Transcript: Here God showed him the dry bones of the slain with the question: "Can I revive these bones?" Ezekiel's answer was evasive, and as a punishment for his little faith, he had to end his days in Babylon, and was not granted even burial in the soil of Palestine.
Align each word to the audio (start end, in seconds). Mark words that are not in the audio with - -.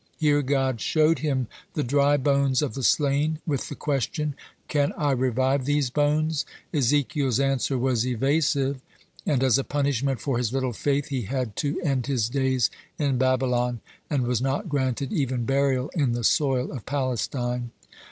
Here 0.17 0.41
God 0.41 0.81
showed 0.81 1.19
him 1.19 1.45
the 1.75 1.83
dry 1.83 2.17
bones 2.17 2.63
of 2.63 2.73
the 2.73 2.81
slain 2.81 3.39
with 3.45 3.69
the 3.69 3.75
question: 3.75 4.33
"Can 4.67 4.93
I 4.93 5.11
revive 5.11 5.65
these 5.65 5.91
bones?" 5.91 6.43
Ezekiel's 6.73 7.39
answer 7.39 7.77
was 7.77 8.07
evasive, 8.07 8.81
and 9.27 9.43
as 9.43 9.59
a 9.59 9.63
punishment 9.63 10.19
for 10.19 10.39
his 10.39 10.51
little 10.51 10.73
faith, 10.73 11.09
he 11.09 11.21
had 11.29 11.55
to 11.57 11.79
end 11.81 12.07
his 12.07 12.29
days 12.29 12.71
in 12.97 13.19
Babylon, 13.19 13.79
and 14.09 14.23
was 14.25 14.41
not 14.41 14.67
granted 14.67 15.13
even 15.13 15.45
burial 15.45 15.89
in 15.93 16.13
the 16.13 16.23
soil 16.23 16.71
of 16.71 16.87
Palestine. 16.87 17.69